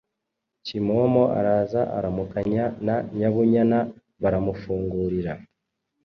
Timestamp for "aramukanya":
1.97-2.63